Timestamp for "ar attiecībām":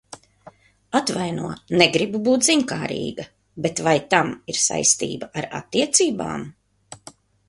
5.43-6.47